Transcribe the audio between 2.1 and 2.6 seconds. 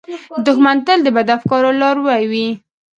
وي